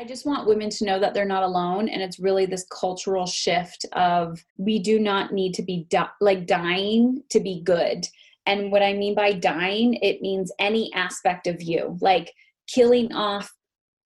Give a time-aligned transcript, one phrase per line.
[0.00, 1.88] I just want women to know that they're not alone.
[1.88, 6.46] And it's really this cultural shift of we do not need to be di- like
[6.46, 8.06] dying to be good.
[8.46, 12.32] And what I mean by dying, it means any aspect of you, like
[12.68, 13.52] killing off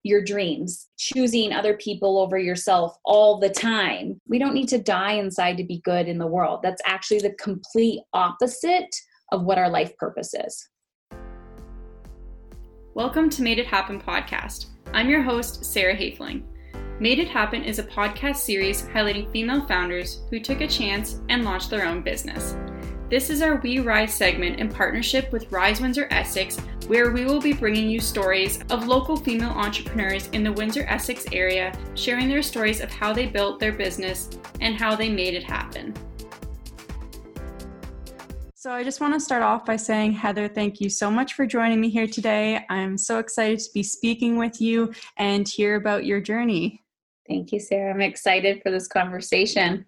[0.03, 4.19] your dreams, choosing other people over yourself all the time.
[4.27, 6.61] We don't need to die inside to be good in the world.
[6.63, 8.97] That's actually the complete opposite
[9.31, 10.71] of what our life purpose is.
[12.95, 14.72] Welcome to Made It Happen podcast.
[14.95, 16.43] I'm your host, Sarah Hafling.
[17.01, 21.47] Made It Happen is a podcast series highlighting female founders who took a chance and
[21.47, 22.55] launched their own business.
[23.09, 27.41] This is our We Rise segment in partnership with Rise Windsor Essex, where we will
[27.41, 32.43] be bringing you stories of local female entrepreneurs in the Windsor Essex area, sharing their
[32.43, 34.29] stories of how they built their business
[34.61, 35.95] and how they made it happen.
[38.63, 41.45] So, I just want to start off by saying, Heather, thank you so much for
[41.45, 42.65] joining me here today.
[42.71, 46.85] I'm so excited to be speaking with you and hear about your journey.
[47.27, 47.93] Thank you, Sarah.
[47.93, 49.85] I'm excited for this conversation.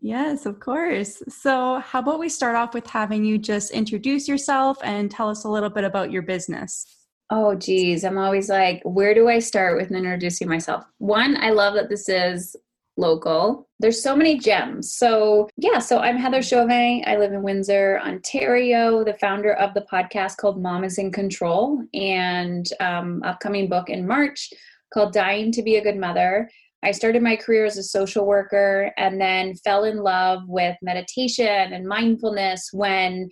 [0.00, 1.24] Yes, of course.
[1.28, 5.42] So, how about we start off with having you just introduce yourself and tell us
[5.42, 6.86] a little bit about your business?
[7.30, 8.04] Oh, geez.
[8.04, 10.84] I'm always like, where do I start with introducing myself?
[10.98, 12.54] One, I love that this is
[12.96, 13.68] local.
[13.80, 14.92] There's so many gems.
[14.92, 17.02] So, yeah, so I'm Heather Chauvin.
[17.06, 21.82] I live in Windsor, Ontario, the founder of the podcast called Mom is in Control
[21.92, 24.50] and um, upcoming book in March
[24.92, 26.48] called Dying to Be a Good Mother.
[26.84, 31.72] I started my career as a social worker and then fell in love with meditation
[31.72, 33.30] and mindfulness when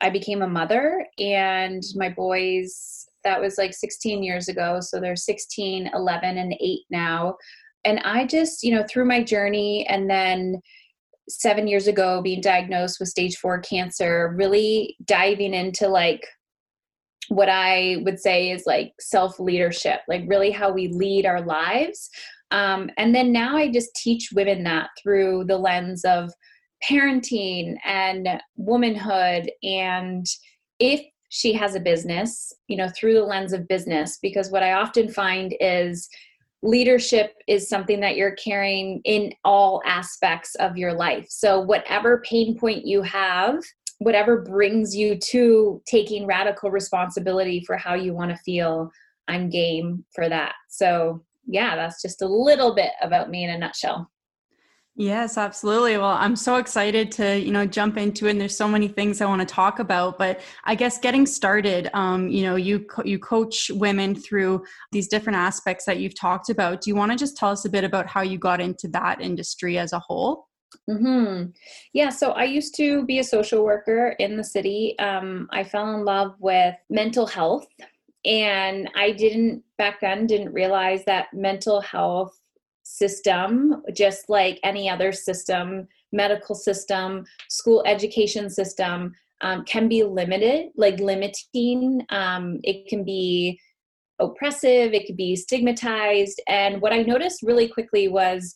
[0.00, 5.14] I became a mother and my boys that was like 16 years ago so they're
[5.14, 7.36] 16 11 and 8 now
[7.84, 10.60] and I just, you know, through my journey and then
[11.28, 16.26] seven years ago being diagnosed with stage four cancer, really diving into like
[17.28, 22.10] what I would say is like self leadership, like really how we lead our lives.
[22.50, 26.30] Um, and then now I just teach women that through the lens of
[26.88, 30.26] parenting and womanhood and
[30.78, 34.72] if she has a business, you know, through the lens of business, because what I
[34.72, 36.08] often find is
[36.62, 41.26] leadership is something that you're carrying in all aspects of your life.
[41.28, 43.62] So, whatever pain point you have,
[43.98, 48.90] whatever brings you to taking radical responsibility for how you want to feel,
[49.28, 50.54] I'm game for that.
[50.68, 54.11] So, yeah, that's just a little bit about me in a nutshell.
[54.94, 55.96] Yes, absolutely.
[55.96, 58.32] Well, I'm so excited to, you know, jump into it.
[58.32, 61.88] And there's so many things I want to talk about, but I guess getting started,
[61.94, 66.50] um, you know, you, co- you coach women through these different aspects that you've talked
[66.50, 66.82] about.
[66.82, 69.22] Do you want to just tell us a bit about how you got into that
[69.22, 70.48] industry as a whole?
[70.86, 71.44] Hmm.
[71.94, 72.10] Yeah.
[72.10, 74.98] So I used to be a social worker in the city.
[74.98, 77.66] Um, I fell in love with mental health,
[78.24, 82.38] and I didn't back then didn't realize that mental health
[82.82, 90.68] system, just like any other system, medical system, school education system, um, can be limited,
[90.76, 92.04] like limiting.
[92.10, 93.60] Um, it can be
[94.20, 96.40] oppressive, it could be stigmatized.
[96.48, 98.54] And what I noticed really quickly was,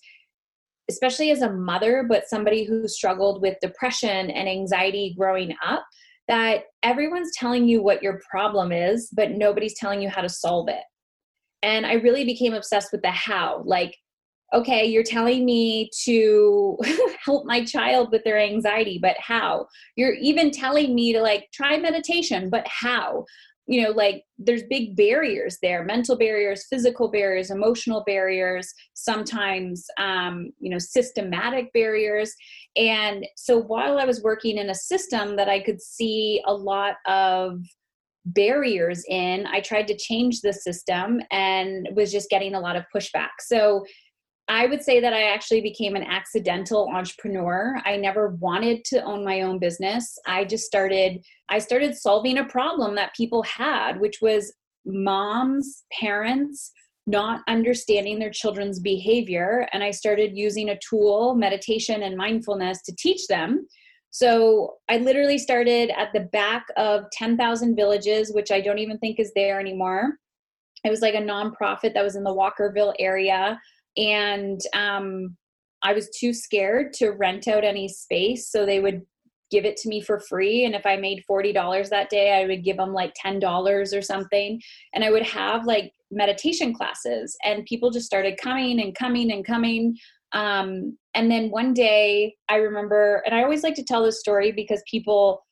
[0.89, 5.85] especially as a mother, but somebody who struggled with depression and anxiety growing up,
[6.29, 10.69] that everyone's telling you what your problem is, but nobody's telling you how to solve
[10.69, 10.83] it.
[11.63, 13.63] And I really became obsessed with the how.
[13.65, 13.97] Like,
[14.57, 16.79] okay, you're telling me to
[17.25, 19.67] help my child with their anxiety, but how?
[19.97, 23.27] You're even telling me to like try meditation, but how?
[23.67, 30.51] You know, like there's big barriers there mental barriers, physical barriers, emotional barriers, sometimes, um,
[30.59, 32.33] you know, systematic barriers.
[32.77, 36.95] And so while I was working in a system that I could see a lot
[37.07, 37.59] of
[38.27, 42.85] barriers in, I tried to change the system and was just getting a lot of
[42.95, 43.31] pushback.
[43.41, 43.85] So
[44.49, 47.81] I would say that I actually became an accidental entrepreneur.
[47.85, 50.17] I never wanted to own my own business.
[50.27, 54.53] I just started I started solving a problem that people had, which was
[54.85, 56.73] moms, parents
[57.09, 62.95] not understanding their children's behavior and I started using a tool, meditation and mindfulness to
[62.97, 63.67] teach them.
[64.11, 69.21] So I literally started at the back of 10,000 villages, which I don't even think
[69.21, 70.15] is there anymore.
[70.85, 73.61] It was like a nonprofit that was in the Walkerville area
[73.97, 75.37] and um,
[75.83, 79.03] I was too scared to rent out any space, so they would
[79.51, 80.65] give it to me for free.
[80.65, 83.95] And if I made forty dollars that day, I would give them like ten dollars
[83.95, 84.61] or something,
[84.95, 89.45] and I would have like meditation classes, and people just started coming and coming and
[89.45, 89.97] coming.
[90.33, 94.53] Um, and then one day, I remember, and I always like to tell this story
[94.53, 95.46] because people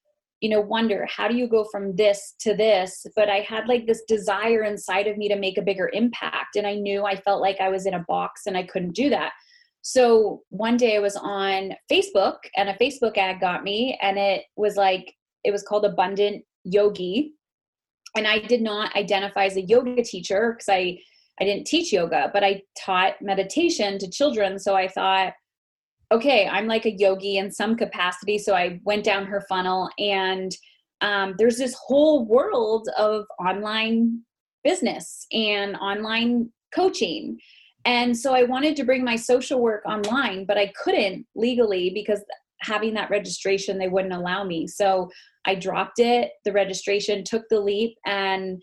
[0.44, 3.06] you know wonder how do you go from this to this?
[3.16, 6.66] But i had like this desire inside of me to make a bigger impact and
[6.66, 9.32] i knew i felt like i was in a box and i couldn't do that.
[9.80, 14.42] So one day i was on facebook and a facebook ad got me and it
[14.54, 15.14] was like
[15.44, 17.32] it was called abundant yogi.
[18.14, 20.98] And i did not identify as a yoga teacher because i
[21.40, 24.58] i didn't teach yoga but i taught meditation to children.
[24.58, 25.32] So i thought
[26.14, 28.38] okay, I'm like a yogi in some capacity.
[28.38, 30.52] So I went down her funnel, and
[31.00, 34.22] um, there's this whole world of online
[34.62, 37.38] business and online coaching.
[37.84, 42.24] And so I wanted to bring my social work online, but I couldn't legally because
[42.62, 44.66] having that registration, they wouldn't allow me.
[44.66, 45.10] So
[45.44, 48.62] I dropped it, the registration, took the leap, and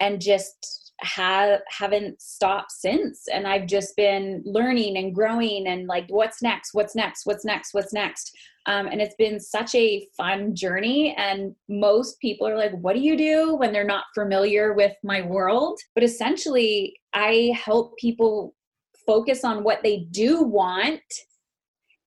[0.00, 3.28] and just have haven't stopped since.
[3.32, 7.74] And i've just been learning and growing and like what's next what's next what's next
[7.74, 8.36] what's next?
[8.66, 11.14] Um, and it's been such a fun journey.
[11.16, 13.56] And most people are like what do you do?
[13.56, 15.78] when they're not familiar with my world.
[15.94, 18.54] But essentially i help people
[19.06, 21.00] focus on what they do want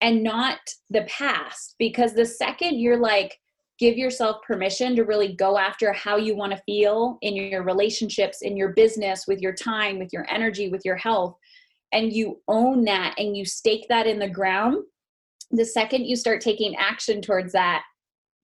[0.01, 0.59] and not
[0.89, 1.75] the past.
[1.77, 3.37] Because the second you're like
[3.79, 8.41] give yourself permission to really go after how you want to feel in your relationships,
[8.41, 11.35] in your business, with your time, with your energy, with your health,
[11.93, 14.83] and you own that and you stake that in the ground,
[15.51, 17.83] the second you start taking action towards that,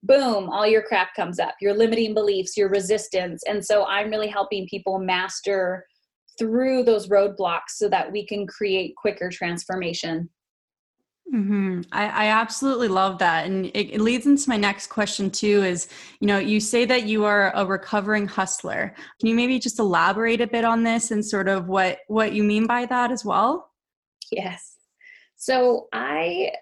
[0.02, 3.42] boom, all your crap comes up your limiting beliefs, your resistance.
[3.46, 5.86] And so I'm really helping people master
[6.38, 10.28] through those roadblocks so that we can create quicker transformation.
[11.34, 11.80] Mm-hmm.
[11.90, 13.46] I, I, absolutely love that.
[13.46, 15.88] And it, it, leads into my next question, too is,
[16.20, 18.94] you know, you say that you are a recovering hustler.
[19.18, 22.44] Can you maybe just elaborate a bit on this and sort of what, what you
[22.44, 23.72] mean by that as well?
[24.30, 24.76] Yes.
[25.36, 26.52] So I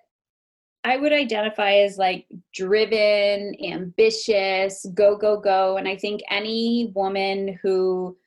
[0.84, 5.78] I would identify as like driven, ambitious, go, go, go.
[5.78, 8.18] And I think any woman who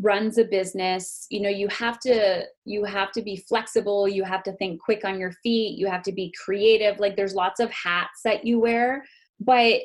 [0.00, 4.42] runs a business you know you have to you have to be flexible you have
[4.42, 7.70] to think quick on your feet you have to be creative like there's lots of
[7.70, 9.04] hats that you wear.
[9.38, 9.80] But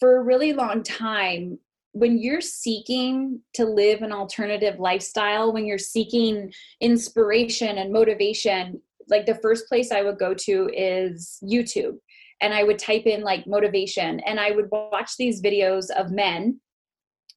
[0.00, 1.58] for a really long time
[1.92, 9.26] when you're seeking to live an alternative lifestyle when you're seeking inspiration and motivation like
[9.26, 11.96] the first place i would go to is youtube.
[12.40, 16.60] And i would type in like motivation and i would watch these videos of men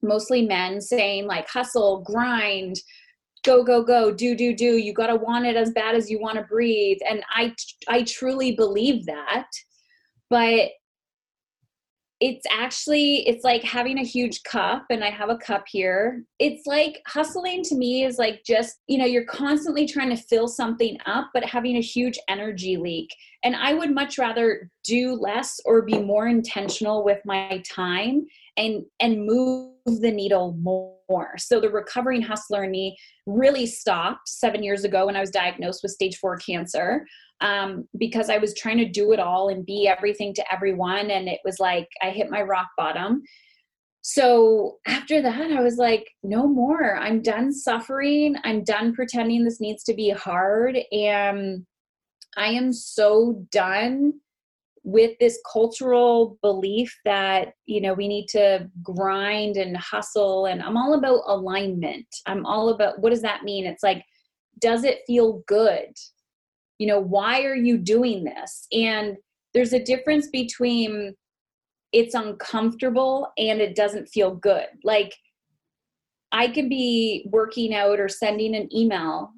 [0.02, 2.76] mostly men saying like hustle, grind,
[3.44, 4.76] go go go, do do do.
[4.76, 6.98] You got to want it as bad as you want to breathe.
[7.08, 7.54] And I
[7.88, 9.48] I truly believe that.
[10.30, 10.70] But
[12.20, 16.24] it's actually it's like having a huge cup and i have a cup here.
[16.38, 20.48] It's like hustling to me is like just you know you're constantly trying to fill
[20.48, 23.08] something up but having a huge energy leak.
[23.44, 28.26] And i would much rather do less or be more intentional with my time
[28.56, 31.38] and and move the needle more.
[31.38, 35.80] So the recovering hustler in me really stopped seven years ago when i was diagnosed
[35.82, 37.06] with stage four cancer
[37.40, 41.10] um, because I was trying to do it all and be everything to everyone.
[41.10, 43.22] And it was like I hit my rock bottom.
[44.02, 46.96] So after that, I was like, no more.
[46.96, 48.36] I'm done suffering.
[48.44, 50.78] I'm done pretending this needs to be hard.
[50.92, 51.66] And
[52.36, 54.14] I am so done
[54.84, 60.78] with this cultural belief that you know we need to grind and hustle and i'm
[60.78, 64.02] all about alignment i'm all about what does that mean it's like
[64.60, 65.92] does it feel good
[66.78, 68.66] you know why are you doing this?
[68.72, 69.16] And
[69.54, 71.14] there's a difference between
[71.92, 74.66] it's uncomfortable and it doesn't feel good.
[74.84, 75.14] Like
[76.32, 79.30] i could be working out or sending an email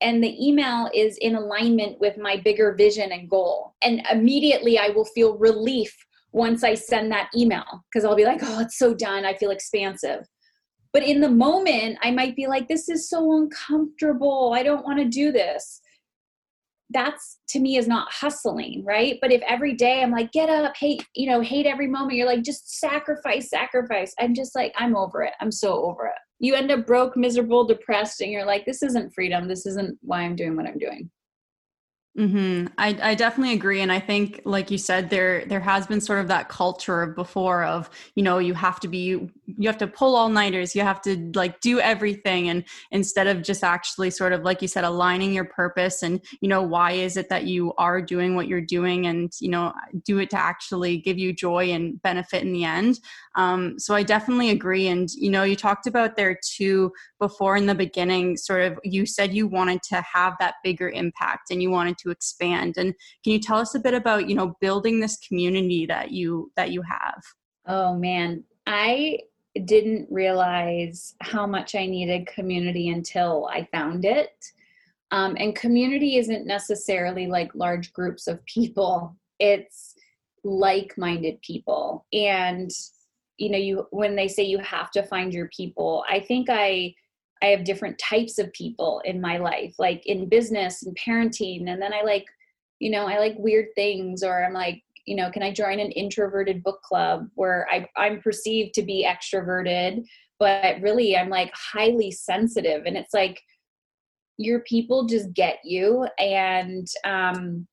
[0.00, 3.74] and the email is in alignment with my bigger vision and goal.
[3.82, 5.94] And immediately i will feel relief
[6.32, 9.24] once i send that email because i'll be like oh it's so done.
[9.24, 10.26] I feel expansive.
[10.92, 14.52] But in the moment i might be like this is so uncomfortable.
[14.54, 15.80] I don't want to do this
[16.90, 19.18] that's to me is not hustling, right?
[19.20, 22.26] But if every day I'm like, get up, hate, you know, hate every moment, you're
[22.26, 24.14] like, just sacrifice, sacrifice.
[24.18, 25.34] I'm just like, I'm over it.
[25.40, 26.18] I'm so over it.
[26.40, 29.48] You end up broke, miserable, depressed, and you're like, this isn't freedom.
[29.48, 31.10] This isn't why I'm doing what I'm doing.
[32.18, 32.66] Mm-hmm.
[32.78, 36.18] I, I definitely agree, and I think, like you said, there there has been sort
[36.18, 40.16] of that culture before of you know you have to be you have to pull
[40.16, 44.42] all nighters, you have to like do everything, and instead of just actually sort of
[44.42, 48.02] like you said, aligning your purpose and you know why is it that you are
[48.02, 49.72] doing what you're doing, and you know
[50.04, 52.98] do it to actually give you joy and benefit in the end.
[53.36, 57.66] Um, so I definitely agree, and you know you talked about there too before in
[57.66, 61.70] the beginning, sort of you said you wanted to have that bigger impact and you
[61.70, 62.76] wanted to expand.
[62.76, 66.52] And can you tell us a bit about, you know, building this community that you
[66.56, 67.22] that you have?
[67.66, 69.20] Oh man, I
[69.64, 74.32] didn't realize how much I needed community until I found it.
[75.10, 79.94] Um, and community isn't necessarily like large groups of people, it's
[80.44, 82.06] like minded people.
[82.12, 82.70] And,
[83.38, 86.94] you know, you when they say you have to find your people, I think I.
[87.42, 91.70] I have different types of people in my life, like in business and parenting.
[91.70, 92.26] And then I like,
[92.80, 95.90] you know, I like weird things, or I'm like, you know can i join an
[95.92, 100.04] introverted book club where I, i'm perceived to be extroverted
[100.38, 103.40] but really i'm like highly sensitive and it's like
[104.36, 107.66] your people just get you and um,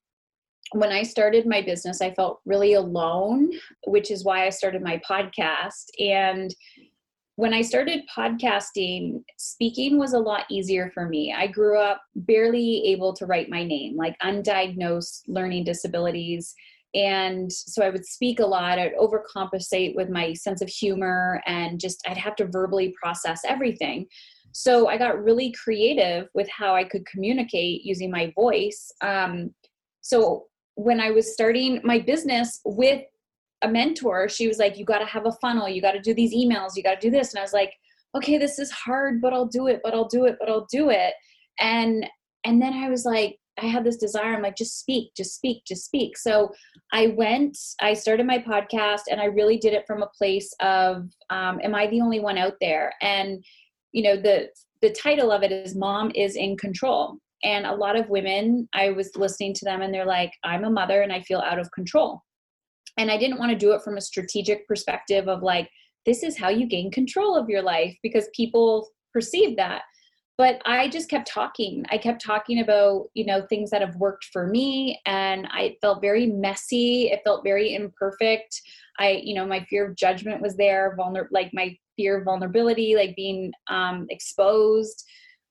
[0.72, 3.52] when i started my business i felt really alone
[3.86, 6.56] which is why i started my podcast and
[7.38, 11.36] when I started podcasting, speaking was a lot easier for me.
[11.38, 16.56] I grew up barely able to write my name, like undiagnosed learning disabilities.
[16.94, 18.80] And so i would speak a lot.
[18.80, 24.08] I'd overcompensate with my sense of humor and just i'd have to verbally process everything.
[24.54, 28.92] So i got really creative with how i could communicate using my voice.
[29.02, 29.54] Um,
[30.00, 33.02] so when i was starting my business with
[33.62, 36.14] a mentor she was like you got to have a funnel you got to do
[36.14, 37.72] these emails you got to do this and i was like
[38.16, 40.90] okay this is hard but i'll do it but i'll do it but i'll do
[40.90, 41.14] it
[41.60, 42.06] and
[42.44, 44.34] and then i was like I had this desire.
[44.34, 46.18] I'm like, just speak, just speak, just speak.
[46.18, 46.52] So
[46.92, 51.10] I went, I started my podcast and I really did it from a place of,
[51.30, 52.94] um, am I the only one out there?
[53.02, 53.44] And,
[53.94, 54.50] you know, the,
[54.82, 57.18] the title of it is Mom is in Control.
[57.44, 60.70] And a lot of women, I was listening to them and they're like, I'm a
[60.70, 62.22] mother and I feel out of control.
[62.98, 65.70] And I didn't want to do it from a strategic perspective of like,
[66.06, 69.84] this is how you gain control of your life because people perceive that.
[70.38, 71.86] But i just kept talking.
[71.90, 76.02] I kept talking about you know things that have worked for me and i felt
[76.02, 77.10] very messy.
[77.12, 78.62] It felt very imperfect.
[79.00, 82.96] I you know my fear of judgment was there vulner like my fear of vulnerability
[82.96, 85.06] like being um, exposed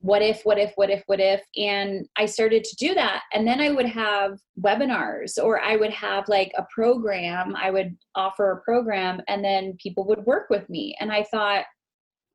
[0.05, 1.41] what if what if what if what if?
[1.57, 3.23] And i started to do that.
[3.33, 7.57] And then i would have webinars or i would have like a program.
[7.57, 10.95] I would offer a program and then people would work with me.
[11.01, 11.65] And i thought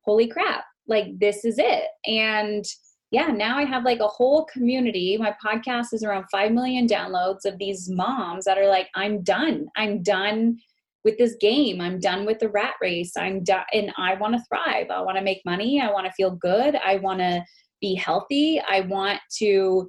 [0.02, 0.64] holy crap.
[0.88, 1.84] Like this is it.
[2.06, 2.64] And
[3.12, 5.16] yeah now i have like a whole community.
[5.16, 9.68] My podcast is around 5 million downloads of these moms that are like i'm done.
[9.76, 10.58] I'm done
[11.04, 14.42] with this game i'm done with the rat race i'm done and i want to
[14.48, 17.42] thrive i want to make money i want to feel good i want to
[17.80, 19.88] be healthy i want to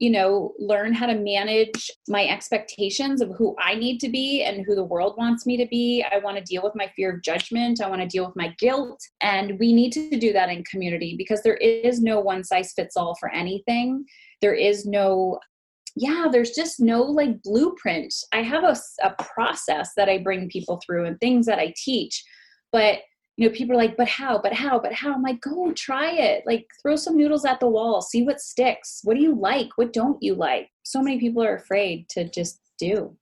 [0.00, 4.64] you know, learn how to manage my expectations of who I need to be and
[4.64, 6.02] who the world wants me to be.
[6.10, 7.82] I want to deal with my fear of judgment.
[7.82, 8.98] I want to deal with my guilt.
[9.20, 12.96] And we need to do that in community because there is no one size fits
[12.96, 14.06] all for anything.
[14.40, 15.38] There is no
[15.96, 18.14] yeah, there's just no like blueprint.
[18.32, 22.24] I have a, a process that I bring people through and things that I teach,
[22.72, 23.00] but
[23.36, 25.14] you know, people are like, but how, but how, but how?
[25.14, 26.42] I'm like, go try it.
[26.44, 29.00] Like, throw some noodles at the wall, see what sticks.
[29.02, 29.70] What do you like?
[29.76, 30.68] What don't you like?
[30.82, 33.16] So many people are afraid to just do.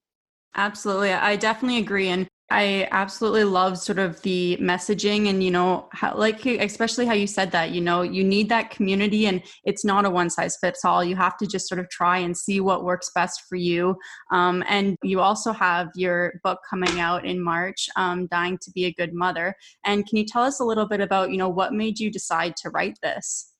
[0.56, 1.12] Absolutely.
[1.12, 2.08] I definitely agree.
[2.08, 7.12] And I absolutely love sort of the messaging and you know how like especially how
[7.12, 10.56] you said that you know you need that community and it's not a one size
[10.56, 13.56] fits all you have to just sort of try and see what works best for
[13.56, 13.94] you.
[14.30, 18.86] Um, and you also have your book coming out in March um, dying to be
[18.86, 19.54] a good mother.
[19.84, 22.56] And can you tell us a little bit about you know what made you decide
[22.62, 23.52] to write this?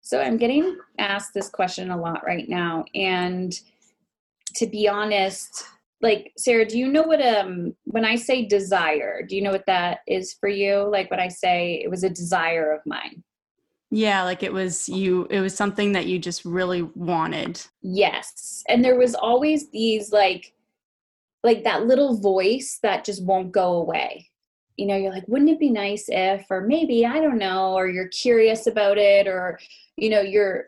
[0.00, 2.84] So I'm getting asked this question a lot right now.
[2.94, 3.52] And
[4.54, 5.64] to be honest
[6.04, 9.64] like sarah do you know what um when i say desire do you know what
[9.66, 10.86] that is for you?
[10.90, 13.24] Like when i say it was a desire of mine.
[13.90, 17.60] Yeah like it was you it was something that you just really wanted.
[17.80, 18.62] Yes.
[18.68, 20.52] And there was always these like
[21.42, 24.30] like that little voice that just won't go away.
[24.76, 27.88] You know you're like wouldn't it be nice if or maybe i don't know or
[27.88, 29.58] you're curious about it or
[29.96, 30.64] you know you're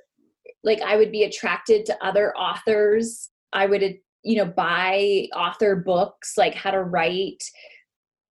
[0.63, 3.31] like i would be attracted to other authors.
[3.53, 3.83] I would
[4.27, 7.43] you know buy author books like how to write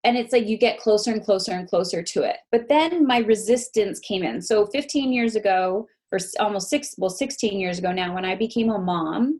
[0.04, 3.20] and it's like you get closer and closer and closer to it but then my
[3.20, 8.14] resistance came in so 15 years ago or almost six well 16 years ago now
[8.14, 9.40] when i became a mom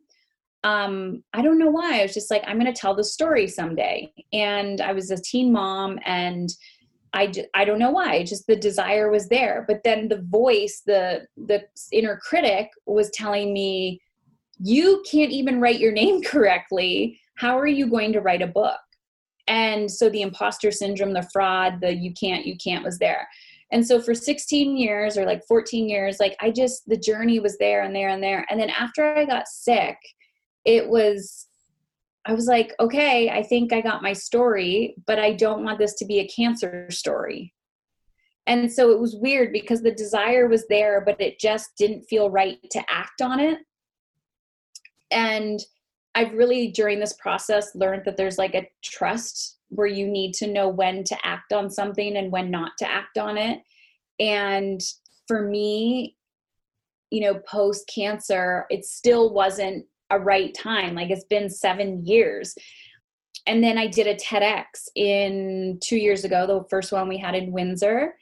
[0.66, 2.00] um, I don't know why.
[2.00, 4.12] I was just like, I'm going to tell the story someday.
[4.34, 6.50] And I was a teen mom, and
[7.14, 8.24] I, I don't know why.
[8.24, 9.64] Just the desire was there.
[9.68, 14.02] But then the voice, the the inner critic, was telling me,
[14.60, 17.20] you can't even write your name correctly.
[17.36, 18.80] How are you going to write a book?
[19.48, 23.28] And so the imposter syndrome, the fraud, the you can't, you can't was there.
[23.72, 27.58] And so for 16 years or like 14 years, like I just, the journey was
[27.58, 28.46] there and there and there.
[28.50, 29.98] And then after I got sick,
[30.66, 31.48] it was,
[32.26, 35.94] I was like, okay, I think I got my story, but I don't want this
[35.96, 37.54] to be a cancer story.
[38.48, 42.30] And so it was weird because the desire was there, but it just didn't feel
[42.30, 43.60] right to act on it.
[45.16, 45.60] And
[46.14, 50.48] I've really, during this process, learned that there's like a trust where you need to
[50.48, 53.62] know when to act on something and when not to act on it.
[54.20, 54.80] And
[55.28, 56.16] for me,
[57.10, 60.96] you know, post cancer, it still wasn't a right time.
[60.96, 62.56] Like it's been seven years.
[63.48, 67.36] And then I did a TEDx in two years ago, the first one we had
[67.36, 68.16] in Windsor.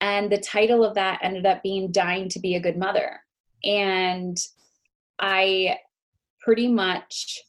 [0.00, 3.20] And the title of that ended up being Dying to Be a Good Mother.
[3.64, 4.36] And
[5.18, 5.78] I
[6.46, 7.42] pretty much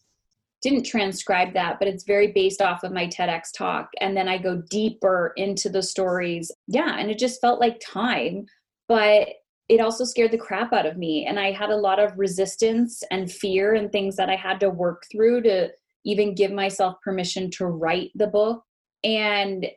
[0.64, 3.90] didn't transcribe that, but it's very based off of my TEDx talk.
[4.02, 6.52] And then I go deeper into the stories.
[6.68, 8.48] Yeah, and it just felt like time.
[8.88, 9.28] But
[9.70, 11.28] it also scared the crap out of me.
[11.28, 14.70] And I had a lot of resistance and fear and things that I had to
[14.72, 15.70] work through to
[16.06, 18.64] even give myself permission to write the book.
[19.04, 19.68] And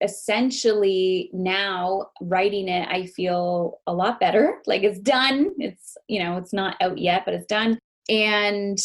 [0.00, 6.36] essentially now writing it i feel a lot better like it's done it's you know
[6.36, 7.76] it's not out yet but it's done
[8.08, 8.78] and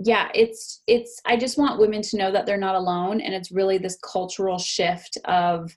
[0.00, 3.52] yeah it's it's i just want women to know that they're not alone and it's
[3.52, 5.70] really this cultural shift of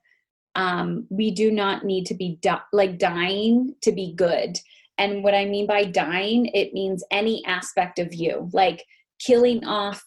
[0.55, 4.57] um, we do not need to be di- like dying to be good.
[4.97, 8.85] And what I mean by dying, it means any aspect of you, like
[9.19, 10.03] killing off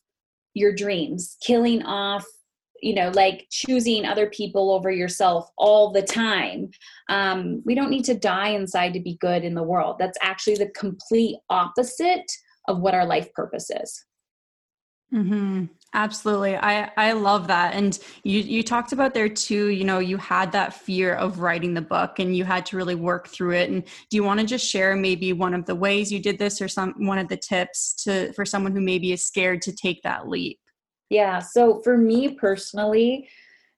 [0.54, 2.24] your dreams, killing off,
[2.80, 6.70] you know, like choosing other people over yourself all the time.
[7.10, 9.96] Um, we don't need to die inside to be good in the world.
[9.98, 12.30] That's actually the complete opposite
[12.68, 14.04] of what our life purpose is.
[15.12, 15.64] Mm-hmm.
[15.94, 16.54] Absolutely.
[16.54, 17.74] I, I love that.
[17.74, 21.72] And you, you talked about there too, you know, you had that fear of writing
[21.72, 23.70] the book and you had to really work through it.
[23.70, 26.60] And do you want to just share maybe one of the ways you did this
[26.60, 30.02] or some, one of the tips to, for someone who maybe is scared to take
[30.02, 30.60] that leap?
[31.08, 31.38] Yeah.
[31.38, 33.30] So for me personally,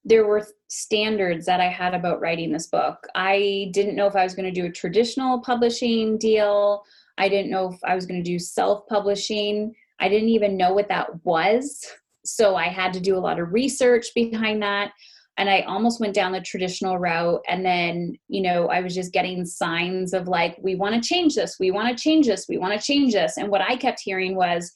[0.04, 3.06] there were standards that I had about writing this book.
[3.14, 6.82] I didn't know if I was going to do a traditional publishing deal.
[7.18, 9.74] I didn't know if I was going to do self publishing.
[10.00, 11.86] I didn't even know what that was.
[12.24, 14.92] So I had to do a lot of research behind that.
[15.36, 17.40] And I almost went down the traditional route.
[17.48, 21.34] And then, you know, I was just getting signs of like, we want to change
[21.34, 23.36] this, we want to change this, we want to change this.
[23.38, 24.72] And what I kept hearing was,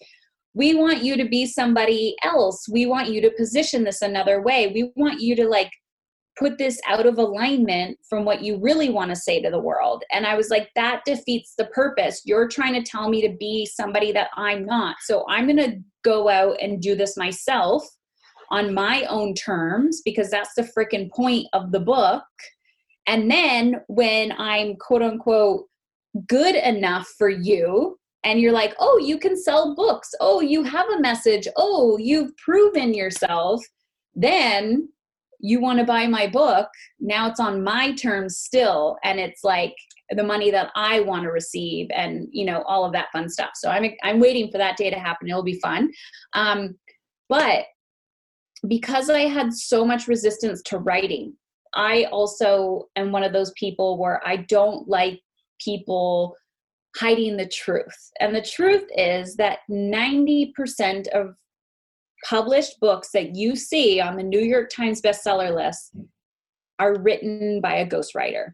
[0.55, 2.69] we want you to be somebody else.
[2.69, 4.69] We want you to position this another way.
[4.69, 5.71] We want you to like
[6.37, 10.03] put this out of alignment from what you really want to say to the world.
[10.13, 12.23] And I was like, that defeats the purpose.
[12.25, 14.97] You're trying to tell me to be somebody that I'm not.
[15.01, 17.87] So I'm going to go out and do this myself
[18.51, 22.25] on my own terms because that's the freaking point of the book.
[23.07, 25.67] And then when I'm quote unquote
[26.29, 30.15] good enough for you, and you're like, oh, you can sell books.
[30.19, 31.47] Oh, you have a message.
[31.57, 33.63] Oh, you've proven yourself.
[34.15, 34.89] Then
[35.45, 39.75] you want to buy my book now it's on my terms still and it's like
[40.11, 43.51] the money that i want to receive and you know all of that fun stuff.
[43.55, 45.29] So i'm i'm waiting for that day to happen.
[45.29, 45.91] It'll be fun.
[46.33, 46.77] Um,
[47.29, 47.67] but
[48.69, 51.35] because i had so much resistance to writing
[51.75, 55.21] i also am one of those people where i don't like
[55.61, 56.35] people
[56.97, 58.11] hiding the truth.
[58.21, 61.35] And the truth is that 90% of
[62.25, 65.95] published books that you see on the New York Times bestseller list
[66.79, 68.53] are written by a ghostwriter.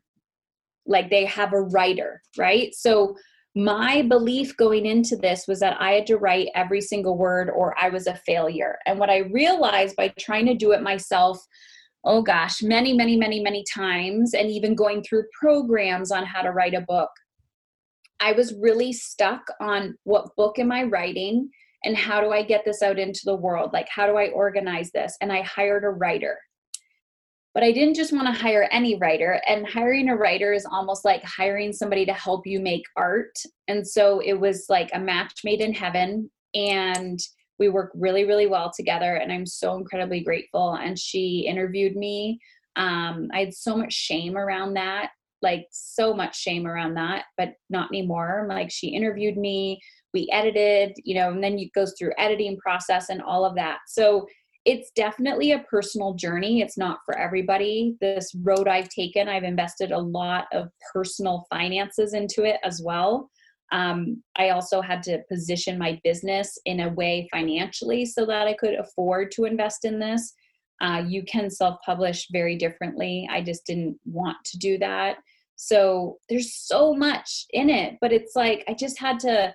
[0.86, 2.74] Like they have a writer, right?
[2.74, 3.16] So
[3.54, 7.74] my belief going into this was that I had to write every single word or
[7.80, 8.78] I was a failure.
[8.86, 11.44] And what I realized by trying to do it myself,
[12.04, 16.52] oh gosh, many, many, many, many times, and even going through programs on how to
[16.52, 17.10] write a book,
[18.20, 21.50] I was really stuck on what book am I writing
[21.84, 23.72] and how do I get this out into the world?
[23.72, 25.16] Like, how do I organize this?
[25.20, 26.38] And I hired a writer.
[27.52, 31.04] But I didn't just want to hire any writer, and hiring a writer is almost
[31.04, 33.36] like hiring somebody to help you make art.
[33.66, 36.30] And so it was like a match made in heaven.
[36.54, 37.18] And
[37.58, 39.16] we work really, really well together.
[39.16, 40.74] And I'm so incredibly grateful.
[40.74, 42.40] And she interviewed me.
[42.76, 45.10] Um, I had so much shame around that,
[45.42, 48.46] like so much shame around that, but not anymore.
[48.48, 49.80] Like she interviewed me
[50.12, 53.78] we edited you know and then it goes through editing process and all of that.
[53.86, 54.26] So
[54.66, 56.60] it's definitely a personal journey.
[56.60, 57.96] It's not for everybody.
[58.00, 63.30] This road i've taken i've invested a lot of personal finances into it as well.
[63.72, 68.54] Um, i also had to position my business in a way financially so that i
[68.54, 70.34] could afford to invest in this.
[70.80, 73.28] Uh, you can self publish very differently.
[73.30, 75.18] I just didn't want to do that.
[75.56, 79.54] So there's so much in it, but it's like I just had to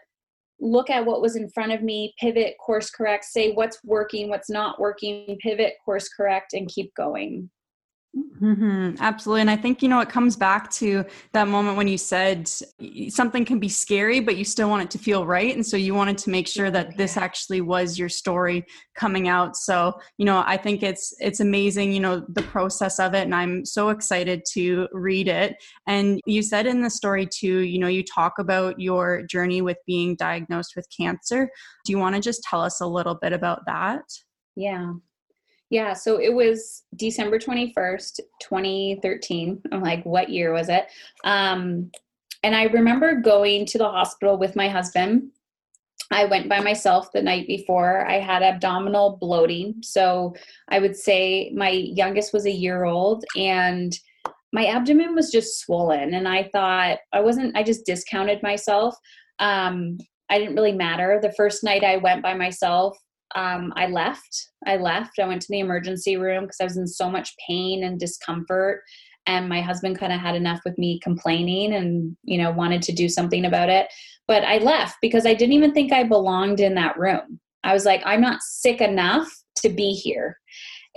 [0.59, 4.49] look at what was in front of me, pivot, course correct, say what's working, what's
[4.49, 7.49] not working, pivot, course correct, and keep going.
[8.17, 9.41] Mm-hmm, absolutely.
[9.41, 12.49] And I think, you know, it comes back to that moment when you said
[13.09, 15.53] something can be scary, but you still want it to feel right.
[15.53, 19.57] And so you wanted to make sure that this actually was your story coming out.
[19.57, 23.23] So, you know, I think it's, it's amazing, you know, the process of it.
[23.23, 25.55] And I'm so excited to read it.
[25.87, 29.77] And you said in the story too, you know, you talk about your journey with
[29.85, 31.49] being diagnosed with cancer.
[31.83, 34.03] Do you want to just tell us a little bit about that?
[34.55, 34.93] Yeah.
[35.75, 39.61] Yeah, so it was December 21st, 2013.
[39.73, 40.85] I'm like, what year was it?
[41.25, 41.91] Um,
[42.43, 45.31] and I remember going to the hospital with my husband.
[46.11, 48.07] I went by myself the night before.
[48.09, 49.75] I had abdominal bloating.
[49.81, 50.33] So
[50.69, 53.99] I would say my youngest was a year old and
[54.53, 56.13] my abdomen was just swollen.
[56.13, 58.95] And I thought I wasn't, I just discounted myself.
[59.39, 59.97] Um,
[60.29, 61.19] I didn't really matter.
[61.21, 62.97] The first night I went by myself,
[63.35, 64.49] um, I left.
[64.65, 65.19] I left.
[65.19, 68.81] I went to the emergency room because I was in so much pain and discomfort.
[69.27, 72.91] And my husband kind of had enough with me complaining and, you know, wanted to
[72.91, 73.87] do something about it.
[74.27, 77.39] But I left because I didn't even think I belonged in that room.
[77.63, 80.37] I was like, I'm not sick enough to be here.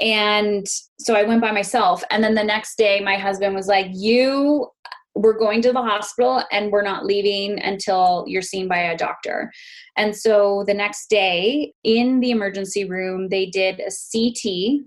[0.01, 0.67] And
[1.01, 2.05] so I went by myself.
[2.11, 4.69] And then the next day, my husband was like, You
[5.19, 9.53] we're going to the hospital and we're not leaving until you're seen by a doctor.
[9.97, 14.85] And so the next day in the emergency room, they did a CT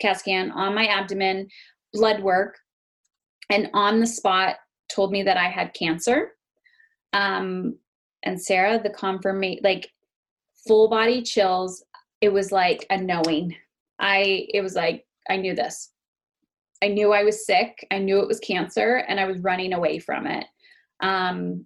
[0.00, 1.48] CAT scan on my abdomen,
[1.92, 2.58] blood work,
[3.50, 4.56] and on the spot
[4.88, 6.32] told me that I had cancer.
[7.12, 7.76] Um,
[8.22, 9.90] and Sarah, the confirmation, like
[10.68, 11.82] full body chills.
[12.20, 13.56] It was like a knowing.
[13.98, 15.91] I, it was like, I knew this.
[16.82, 17.86] I knew I was sick.
[17.90, 20.44] I knew it was cancer, and I was running away from it.
[21.00, 21.64] Um,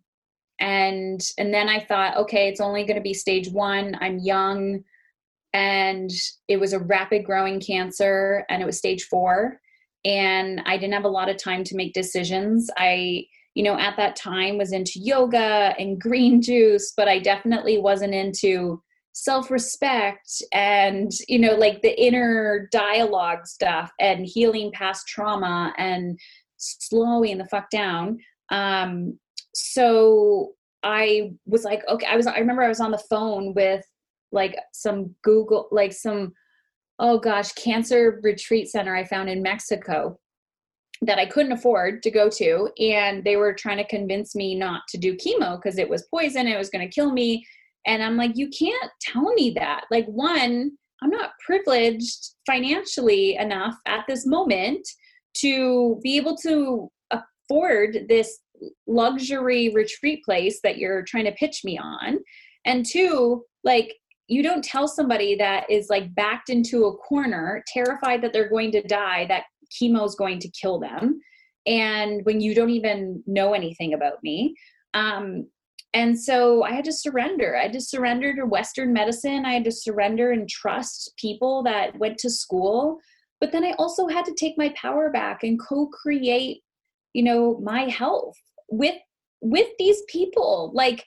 [0.60, 3.96] and and then I thought, okay, it's only going to be stage one.
[4.00, 4.84] I'm young,
[5.52, 6.10] and
[6.48, 9.60] it was a rapid growing cancer, and it was stage four.
[10.04, 12.70] And I didn't have a lot of time to make decisions.
[12.76, 13.24] I,
[13.54, 18.14] you know, at that time was into yoga and green juice, but I definitely wasn't
[18.14, 18.82] into
[19.18, 26.18] self-respect and you know like the inner dialogue stuff and healing past trauma and
[26.58, 28.18] slowing the fuck down.
[28.50, 29.18] Um
[29.54, 30.52] so
[30.82, 33.82] i was like okay i was i remember i was on the phone with
[34.30, 36.32] like some google like some
[36.98, 40.18] oh gosh cancer retreat center i found in mexico
[41.00, 44.82] that i couldn't afford to go to and they were trying to convince me not
[44.88, 47.46] to do chemo because it was poison it was going to kill me
[47.86, 49.84] and I'm like, you can't tell me that.
[49.90, 50.72] Like, one,
[51.02, 54.86] I'm not privileged financially enough at this moment
[55.38, 58.38] to be able to afford this
[58.86, 62.18] luxury retreat place that you're trying to pitch me on.
[62.64, 63.94] And two, like,
[64.28, 68.72] you don't tell somebody that is like backed into a corner, terrified that they're going
[68.72, 71.20] to die, that chemo is going to kill them.
[71.66, 74.56] And when you don't even know anything about me.
[74.94, 75.46] Um,
[75.94, 77.56] and so I had to surrender.
[77.56, 79.44] I had to surrender to Western medicine.
[79.46, 82.98] I had to surrender and trust people that went to school.
[83.40, 86.62] But then I also had to take my power back and co-create,
[87.12, 88.36] you know, my health
[88.68, 88.96] with
[89.40, 90.70] with these people.
[90.74, 91.04] Like,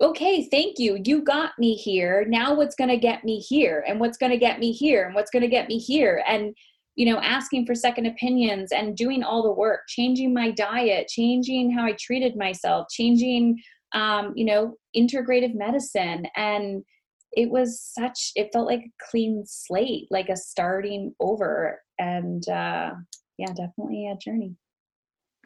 [0.00, 1.00] okay, thank you.
[1.04, 2.24] You got me here.
[2.28, 3.84] Now what's going to get me here?
[3.88, 5.04] And what's going to get me here?
[5.04, 6.22] And what's going to get me here?
[6.28, 6.54] And
[6.94, 11.70] you know, asking for second opinions and doing all the work, changing my diet, changing
[11.70, 16.26] how I treated myself, changing um, you know, integrative medicine.
[16.36, 16.84] And
[17.32, 21.80] it was such, it felt like a clean slate, like a starting over.
[21.98, 22.92] And uh,
[23.38, 24.54] yeah, definitely a journey.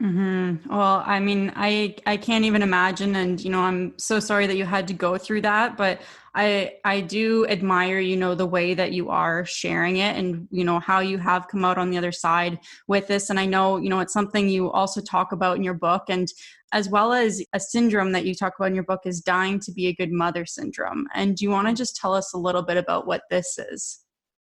[0.02, 0.68] Mm-hmm.
[0.68, 4.56] Well, I mean, I I can't even imagine, and you know, I'm so sorry that
[4.56, 5.76] you had to go through that.
[5.76, 6.00] But
[6.34, 10.64] I I do admire, you know, the way that you are sharing it, and you
[10.64, 13.30] know how you have come out on the other side with this.
[13.30, 16.26] And I know, you know, it's something you also talk about in your book, and
[16.72, 19.72] as well as a syndrome that you talk about in your book is dying to
[19.72, 21.06] be a good mother syndrome.
[21.14, 24.00] And do you want to just tell us a little bit about what this is?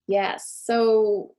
[0.07, 0.61] Yes.
[0.65, 1.35] So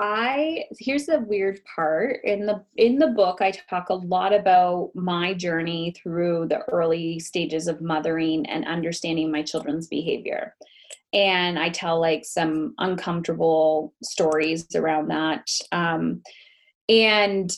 [0.00, 4.92] I here's the weird part in the in the book I talk a lot about
[4.94, 10.56] my journey through the early stages of mothering and understanding my children's behavior.
[11.12, 15.50] And I tell like some uncomfortable stories around that.
[15.70, 16.22] Um,
[16.88, 17.50] and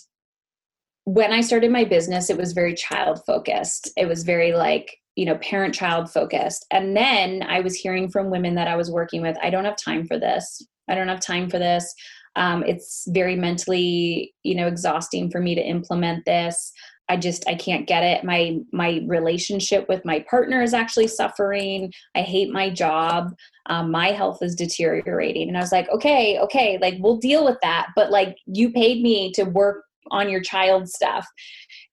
[1.05, 3.91] when I started my business, it was very child focused.
[3.97, 6.67] It was very like, you know, parent child focused.
[6.71, 9.77] And then I was hearing from women that I was working with, I don't have
[9.77, 10.67] time for this.
[10.89, 11.95] I don't have time for this.
[12.37, 16.73] Um, it's very mentally, you know, exhausting for me to implement this.
[17.09, 18.25] I just I can't get it.
[18.25, 21.93] My my relationship with my partner is actually suffering.
[22.15, 23.35] I hate my job.
[23.67, 25.49] Um, my health is deteriorating.
[25.49, 27.89] And I was like, okay, okay, like we'll deal with that.
[27.95, 31.27] But like you paid me to work on your child stuff.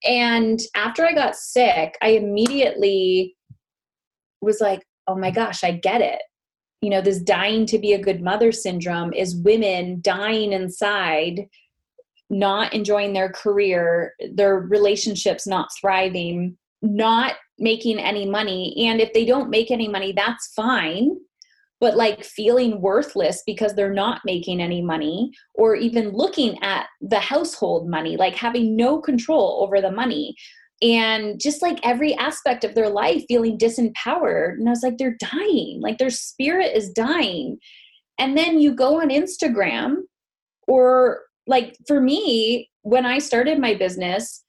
[0.04, 3.36] And after I got sick, I immediately
[4.40, 6.22] was like, oh my gosh, I get it.
[6.80, 11.46] You know, this dying to be a good mother syndrome is women dying inside,
[12.30, 18.86] not enjoying their career, their relationships not thriving, not making any money.
[18.86, 21.16] And if they don't make any money, that's fine
[21.80, 27.18] but like feeling worthless because they're not making any money or even looking at the
[27.18, 30.36] household money like having no control over the money
[30.82, 35.16] and just like every aspect of their life feeling disempowered and i was like they're
[35.18, 37.58] dying like their spirit is dying
[38.18, 39.96] and then you go on instagram
[40.66, 44.42] or like for me when i started my business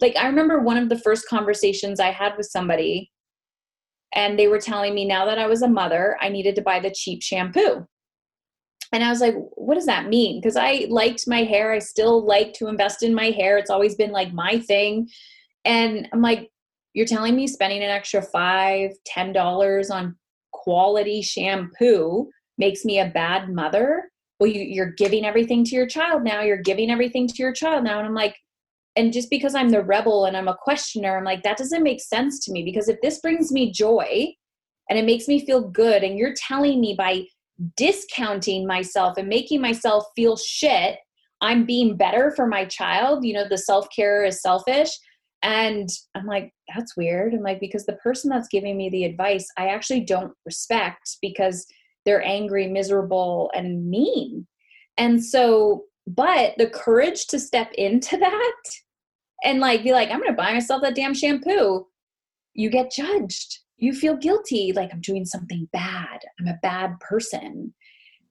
[0.00, 3.10] like i remember one of the first conversations i had with somebody
[4.16, 6.80] and they were telling me now that I was a mother, I needed to buy
[6.80, 7.86] the cheap shampoo.
[8.92, 10.40] And I was like, what does that mean?
[10.40, 11.72] Because I liked my hair.
[11.72, 13.58] I still like to invest in my hair.
[13.58, 15.08] It's always been like my thing.
[15.66, 16.50] And I'm like,
[16.94, 20.16] you're telling me spending an extra five, ten dollars on
[20.52, 24.10] quality shampoo makes me a bad mother?
[24.40, 26.40] Well, you, you're giving everything to your child now.
[26.40, 27.98] You're giving everything to your child now.
[27.98, 28.36] And I'm like,
[28.96, 32.00] and just because I'm the rebel and I'm a questioner, I'm like, that doesn't make
[32.00, 34.32] sense to me because if this brings me joy
[34.88, 37.24] and it makes me feel good, and you're telling me by
[37.76, 40.98] discounting myself and making myself feel shit,
[41.40, 44.90] I'm being better for my child, you know, the self care is selfish.
[45.46, 47.32] And I'm like, that's weird.
[47.32, 51.64] I'm like, because the person that's giving me the advice, I actually don't respect because
[52.04, 54.48] they're angry, miserable, and mean.
[54.98, 58.62] And so, but the courage to step into that
[59.44, 61.86] and like be like, I'm gonna buy myself that damn shampoo,
[62.54, 63.60] you get judged.
[63.76, 66.18] You feel guilty, like I'm doing something bad.
[66.40, 67.72] I'm a bad person.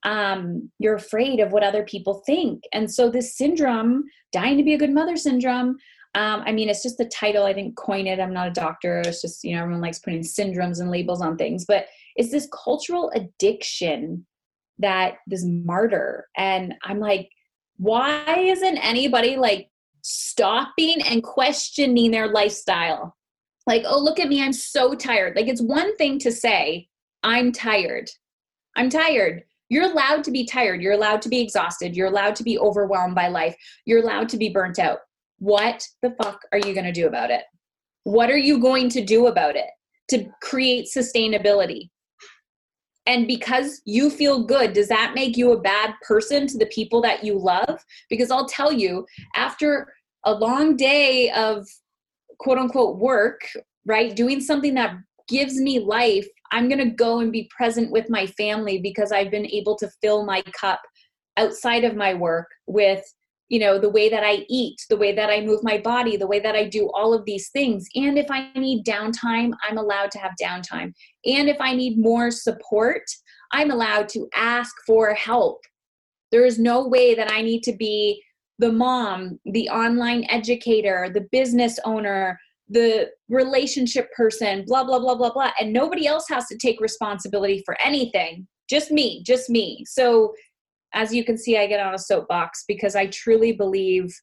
[0.03, 2.63] Um, you're afraid of what other people think.
[2.73, 5.77] And so this syndrome, dying to be a good mother syndrome,
[6.15, 7.45] um, I mean, it's just the title.
[7.45, 8.19] I didn't coin it.
[8.19, 9.01] I'm not a doctor.
[9.05, 11.65] It's just, you know, everyone likes putting syndromes and labels on things.
[11.65, 14.25] But it's this cultural addiction
[14.79, 16.27] that this martyr.
[16.35, 17.29] And I'm like,
[17.77, 19.69] why isn't anybody like
[20.05, 23.15] stopping and questioning their lifestyle.
[23.65, 25.35] Like, oh, look at me, I'm so tired.
[25.35, 26.87] Like, it's one thing to say,
[27.23, 28.11] I'm tired.
[28.75, 29.43] I'm tired.
[29.69, 30.83] You're allowed to be tired.
[30.83, 31.95] You're allowed to be exhausted.
[31.95, 33.55] You're allowed to be overwhelmed by life.
[33.85, 34.99] You're allowed to be burnt out.
[35.39, 37.43] What the fuck are you going to do about it?
[38.03, 39.69] What are you going to do about it
[40.09, 41.89] to create sustainability?
[43.07, 47.01] And because you feel good, does that make you a bad person to the people
[47.01, 47.79] that you love?
[48.09, 49.93] Because I'll tell you, after
[50.23, 51.67] a long day of
[52.39, 53.41] quote unquote work,
[53.85, 54.15] right?
[54.15, 54.95] Doing something that
[55.27, 59.31] gives me life, I'm going to go and be present with my family because I've
[59.31, 60.81] been able to fill my cup
[61.37, 63.03] outside of my work with
[63.49, 66.27] you know the way that i eat the way that i move my body the
[66.27, 70.11] way that i do all of these things and if i need downtime i'm allowed
[70.11, 70.93] to have downtime
[71.25, 73.03] and if i need more support
[73.51, 75.59] i'm allowed to ask for help
[76.31, 78.21] there is no way that i need to be
[78.59, 85.31] the mom, the online educator, the business owner, the relationship person, blah, blah, blah, blah,
[85.31, 85.51] blah.
[85.59, 88.47] And nobody else has to take responsibility for anything.
[88.69, 89.83] Just me, just me.
[89.85, 90.33] So,
[90.93, 94.13] as you can see, I get on a soapbox because I truly believe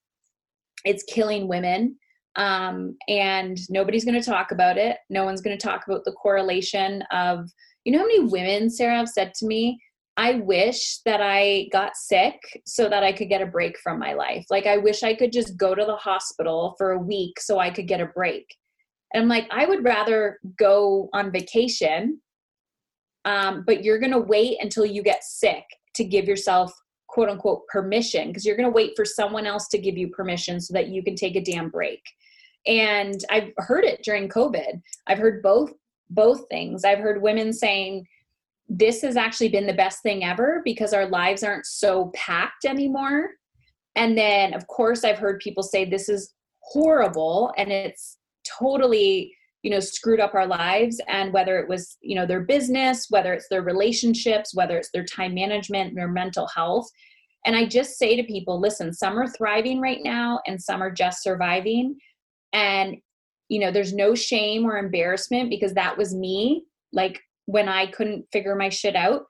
[0.84, 1.96] it's killing women.
[2.36, 4.96] Um, and nobody's going to talk about it.
[5.10, 7.50] No one's going to talk about the correlation of,
[7.84, 9.78] you know, how many women, Sarah, have said to me,
[10.16, 14.14] I wish that I got sick so that I could get a break from my
[14.14, 14.46] life.
[14.50, 17.70] Like, I wish I could just go to the hospital for a week so I
[17.70, 18.46] could get a break.
[19.12, 22.20] And I'm like, I would rather go on vacation,
[23.24, 26.72] um, but you're going to wait until you get sick to give yourself
[27.08, 30.60] quote unquote permission because you're going to wait for someone else to give you permission
[30.60, 32.02] so that you can take a damn break.
[32.66, 34.80] And I've heard it during COVID.
[35.06, 35.72] I've heard both
[36.10, 36.84] both things.
[36.84, 38.06] I've heard women saying,
[38.68, 43.30] this has actually been the best thing ever because our lives aren't so packed anymore.
[43.96, 48.18] And then, of course, I've heard people say this is horrible and it's
[48.58, 51.00] totally you know screwed up our lives.
[51.08, 55.04] And whether it was you know their business whether it's their relationships whether it's their
[55.04, 56.88] time management their mental health.
[57.44, 60.90] And i just say to people listen some are thriving right now and some are
[60.90, 61.96] just surviving.
[62.52, 62.96] And
[63.48, 68.26] you know there's no shame or embarrassment because that was me like when I couldn't
[68.32, 69.22] figure my shit out.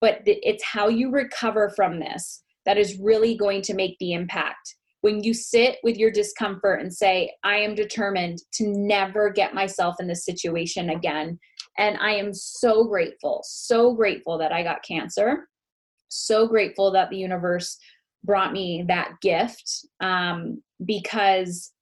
[0.00, 4.76] but it's how you recover from this that is really going to make the impact
[5.02, 9.96] when you sit with your discomfort and say, I am determined to never get myself
[9.98, 11.38] in this situation again.
[11.78, 15.48] And I am so grateful, so grateful that I got cancer.
[16.08, 17.78] So grateful that the universe
[18.24, 21.72] brought me that gift um, because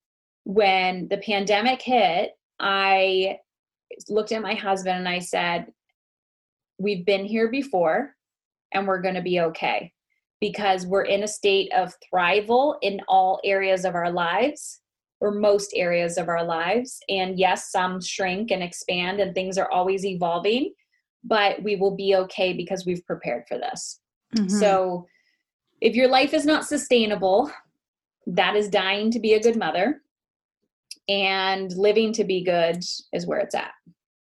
[0.44, 3.38] when the pandemic hit, I
[4.08, 5.66] looked at my husband and I said,
[6.80, 8.14] We've been here before
[8.72, 9.92] and we're going to be okay
[10.40, 14.80] because we're in a state of thrival in all areas of our lives
[15.20, 17.00] or most areas of our lives.
[17.08, 20.72] And yes, some shrink and expand and things are always evolving,
[21.24, 24.00] but we will be okay because we've prepared for this.
[24.36, 24.48] Mm-hmm.
[24.48, 25.06] So
[25.80, 27.50] if your life is not sustainable,
[28.26, 30.02] that is dying to be a good mother
[31.08, 33.72] and living to be good is where it's at.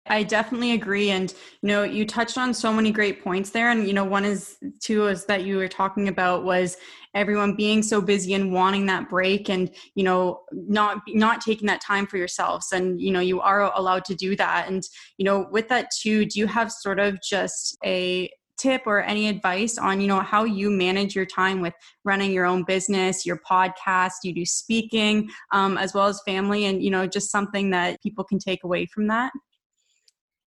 [0.07, 1.11] I definitely agree.
[1.11, 3.71] And, you know, you touched on so many great points there.
[3.71, 6.77] And, you know, one is, two is that you were talking about was
[7.15, 11.81] everyone being so busy and wanting that break and, you know, not, not taking that
[11.81, 12.71] time for yourselves.
[12.73, 14.69] And, you know, you are allowed to do that.
[14.69, 14.83] And,
[15.17, 19.27] you know, with that too, do you have sort of just a, tip or any
[19.29, 23.37] advice on you know how you manage your time with running your own business your
[23.39, 28.01] podcast you do speaking um, as well as family and you know just something that
[28.01, 29.33] people can take away from that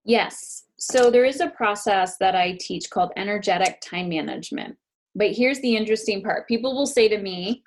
[0.07, 0.63] Yes.
[0.79, 4.77] So there is a process that I teach called energetic time management.
[5.13, 7.61] But here's the interesting part people will say to me,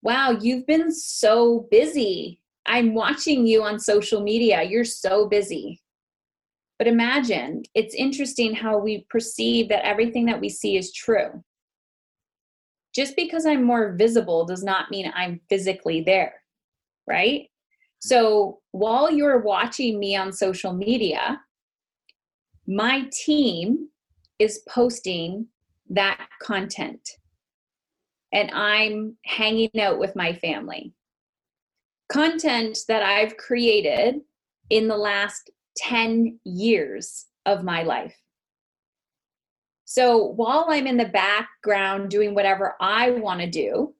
[0.00, 2.40] Wow, you've been so busy.
[2.66, 4.62] I'm watching you on social media.
[4.62, 5.80] You're so busy.
[6.78, 11.42] But imagine, it's interesting how we perceive that everything that we see is true.
[12.94, 16.34] Just because I'm more visible does not mean I'm physically there,
[17.08, 17.48] right?
[18.00, 21.40] So while you're watching me on social media,
[22.66, 23.88] my team
[24.38, 25.46] is posting
[25.90, 27.08] that content
[28.32, 30.94] and I'm hanging out with my family.
[32.10, 34.20] Content that I've created
[34.70, 38.16] in the last 10 years of my life.
[39.84, 43.94] So while I'm in the background doing whatever I want to do,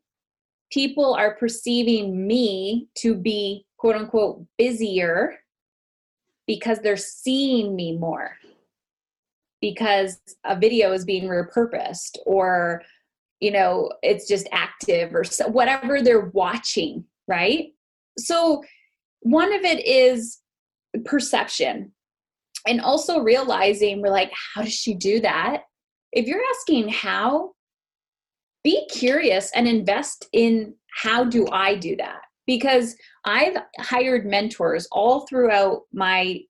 [0.71, 5.35] people are perceiving me to be quote unquote busier
[6.47, 8.37] because they're seeing me more
[9.63, 12.83] because a video is being repurposed or
[13.41, 17.69] you know it's just active or so, whatever they're watching right?
[18.19, 18.63] So
[19.21, 20.41] one of it is
[21.05, 21.93] perception
[22.67, 25.63] and also realizing we're like how does she do that?
[26.13, 27.53] If you're asking how
[28.65, 32.21] be curious and invest in how do i do that?
[32.47, 32.95] Because
[33.25, 36.41] i've hired mentors all throughout my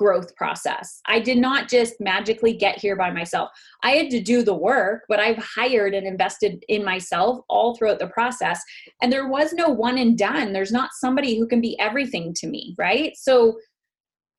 [0.00, 1.02] growth process.
[1.04, 3.50] I did not just magically get here by myself.
[3.82, 7.98] I had to do the work, but I've hired and invested in myself all throughout
[7.98, 8.62] the process.
[9.02, 10.54] And there was no one and done.
[10.54, 13.12] There's not somebody who can be everything to me, right?
[13.14, 13.58] So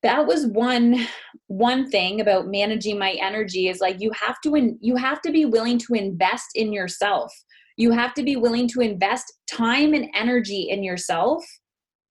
[0.02, 1.06] that was one
[1.46, 5.30] one thing about managing my energy is like you have to in, you have to
[5.30, 7.32] be willing to invest in yourself.
[7.76, 11.44] You have to be willing to invest time and energy in yourself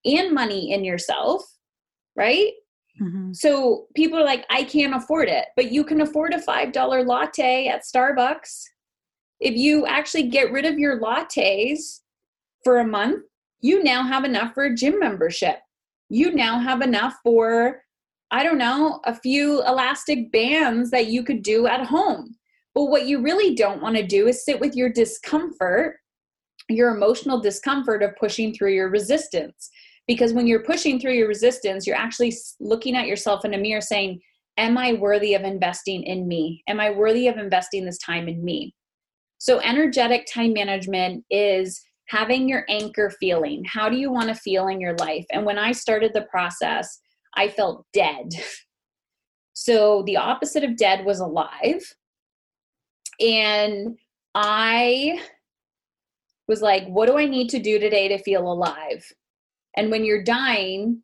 [0.06, 1.44] and money in yourself,
[2.16, 2.54] right?
[3.02, 3.34] Mm-hmm.
[3.34, 7.68] So people are like, I can't afford it, but you can afford a $5 latte
[7.68, 8.64] at Starbucks.
[9.40, 12.02] If you actually get rid of your lattes
[12.64, 13.24] for a month,
[13.62, 15.58] you now have enough for a gym membership.
[16.10, 17.82] You now have enough for,
[18.30, 22.36] I don't know, a few elastic bands that you could do at home.
[22.76, 25.98] But what you really don't want to do is sit with your discomfort,
[26.70, 29.72] your emotional discomfort of pushing through your resistance
[30.12, 33.80] because when you're pushing through your resistance you're actually looking at yourself in a mirror
[33.80, 34.20] saying
[34.58, 36.62] am i worthy of investing in me?
[36.68, 38.76] Am i worthy of investing this time in me?
[39.38, 43.64] So energetic time management is having your anchor feeling.
[43.66, 45.26] How do you want to feel in your life?
[45.32, 47.00] And when i started the process
[47.36, 48.30] i felt dead.
[49.54, 51.84] So the opposite of dead was alive.
[53.20, 53.98] And
[54.34, 55.20] i
[56.48, 59.06] was like what do i need to do today to feel alive
[59.78, 61.02] and when you're dying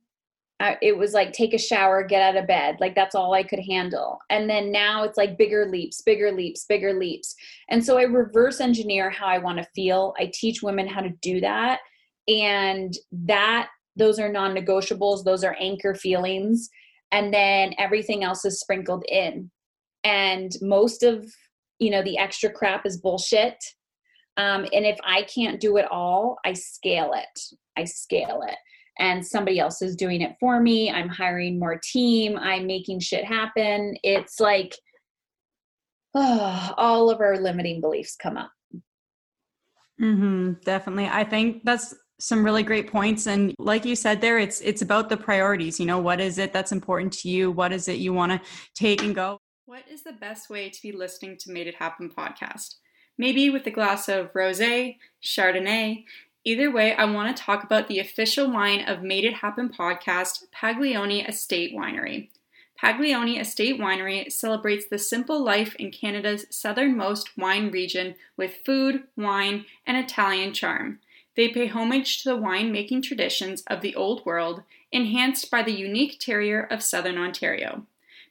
[0.60, 2.78] uh, it was like take a shower get out of bed.
[2.80, 4.20] Like that's all i could handle.
[4.30, 7.36] And then now it's like bigger leaps bigger leaps bigger leaps.
[7.70, 10.14] And so i reverse engineer how i want to feel.
[10.20, 11.80] I teach women how to do that.
[12.28, 15.24] And that those are non-negotiables.
[15.24, 16.70] Those are anchor feelings.
[17.12, 19.50] And then everything else is sprinkled in.
[20.04, 21.26] And most of
[21.78, 23.64] you know the extra crap is bullshit
[24.38, 28.58] um, and if i can't do it all i scale it I scale it.
[29.00, 30.92] And somebody else is doing it for me.
[30.92, 32.38] I'm hiring more team.
[32.38, 33.96] I'm making shit happen.
[34.04, 34.76] It's like,
[36.16, 38.52] oh, all of our limiting beliefs come up.
[40.02, 41.08] Mm-hmm, definitely.
[41.08, 45.08] I think that's some really great points and like you said there it's it's about
[45.08, 48.12] the priorities you know what is it that's important to you what is it you
[48.12, 48.42] want to
[48.74, 52.10] take and go what is the best way to be listening to made it happen
[52.10, 52.78] podcast
[53.18, 56.04] maybe with a glass of rosé chardonnay
[56.44, 60.46] either way i want to talk about the official wine of made it happen podcast
[60.54, 62.30] paglione estate winery
[62.80, 69.66] Paglione Estate Winery celebrates the simple life in Canada's southernmost wine region with food, wine,
[69.88, 71.00] and Italian charm.
[71.36, 76.20] They pay homage to the winemaking traditions of the Old World, enhanced by the unique
[76.20, 77.86] terroir of southern Ontario.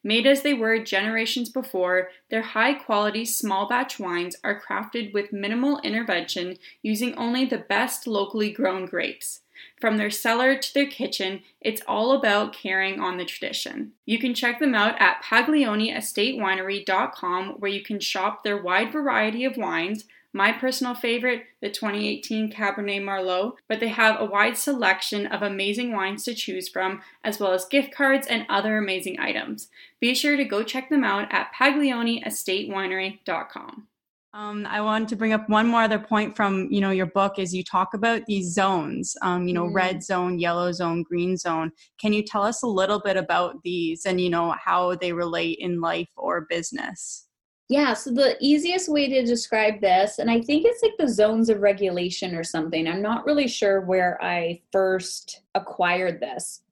[0.07, 5.33] Made as they were generations before, their high quality small batch wines are crafted with
[5.33, 9.41] minimal intervention using only the best locally grown grapes.
[9.81, 13.95] From their cellar to their kitchen, it's all about carrying on the tradition.
[14.05, 19.57] You can check them out at paglioneestatewinery.com where you can shop their wide variety of
[19.57, 20.05] wines.
[20.37, 25.93] My personal favorite, the 2018 Cabernet Merlot, but they have a wide selection of amazing
[25.93, 29.69] wines to choose from, as well as gift cards and other amazing items.
[29.99, 33.89] Be sure to go check them out at paglioneestatewinery.com.
[34.35, 37.39] Um, I wanted to bring up one more other point from you know your book
[37.39, 39.75] is you talk about these zones, um, you know, mm.
[39.75, 41.73] red zone, yellow zone, green zone.
[41.99, 45.57] Can you tell us a little bit about these and you know how they relate
[45.61, 47.26] in life or business?
[47.69, 51.49] Yeah, so the easiest way to describe this, and I think it's like the zones
[51.49, 52.87] of regulation or something.
[52.87, 56.63] I'm not really sure where I first acquired this,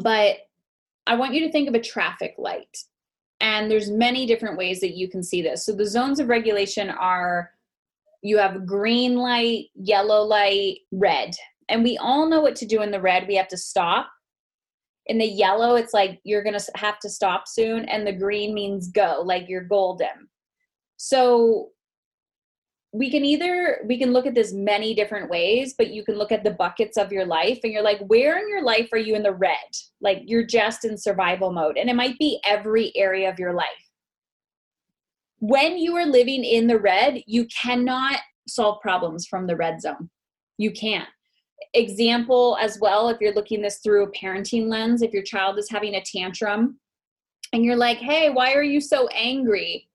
[0.00, 0.38] but
[1.06, 2.84] I want you to think of a traffic light
[3.40, 6.90] and there's many different ways that you can see this so the zones of regulation
[6.90, 7.52] are
[8.22, 11.34] you have green light yellow light red
[11.68, 14.10] and we all know what to do in the red we have to stop
[15.08, 18.88] in the yellow it's like you're gonna have to stop soon and the green means
[18.88, 20.28] go like you're golden.
[20.96, 21.70] So
[22.92, 26.32] we can either we can look at this many different ways but you can look
[26.32, 29.14] at the buckets of your life and you're like where in your life are you
[29.14, 29.56] in the red?
[30.00, 33.66] Like you're just in survival mode and it might be every area of your life.
[35.40, 40.10] When you are living in the red you cannot solve problems from the red zone.
[40.56, 41.08] You can't
[41.74, 45.68] example as well if you're looking this through a parenting lens if your child is
[45.68, 46.78] having a tantrum
[47.52, 49.88] and you're like hey why are you so angry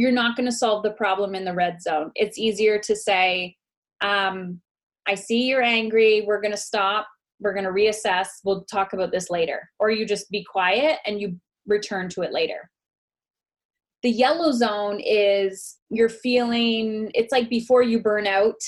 [0.00, 2.10] you're not going to solve the problem in the red zone.
[2.14, 3.56] It's easier to say,
[4.00, 4.60] um,
[5.06, 6.24] I see you're angry.
[6.26, 7.06] We're going to stop.
[7.40, 8.28] We're going to reassess.
[8.42, 9.68] We'll talk about this later.
[9.78, 12.70] Or you just be quiet and you return to it later.
[14.02, 18.60] The yellow zone is you're feeling, it's like before you burn out,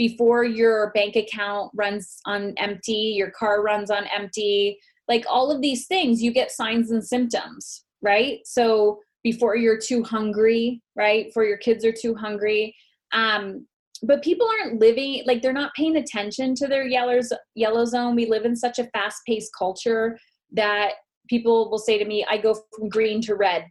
[0.00, 4.78] before your bank account runs on empty, your car runs on empty,
[5.08, 8.38] like all of these things, you get signs and symptoms, right?
[8.46, 11.26] So before you're too hungry, right?
[11.26, 12.74] Before your kids are too hungry.
[13.12, 13.66] Um,
[14.02, 18.16] but people aren't living like they're not paying attention to their yellows, yellow zone.
[18.16, 20.18] We live in such a fast paced culture
[20.52, 20.92] that
[21.28, 23.66] people will say to me, I go from green to red,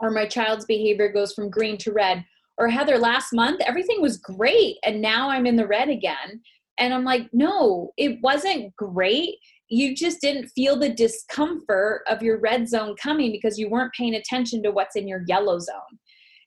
[0.00, 2.26] or my child's behavior goes from green to red.
[2.58, 6.40] Or Heather, last month everything was great and now I'm in the red again.
[6.78, 9.36] And I'm like, no, it wasn't great
[9.68, 14.14] you just didn't feel the discomfort of your red zone coming because you weren't paying
[14.14, 15.98] attention to what's in your yellow zone.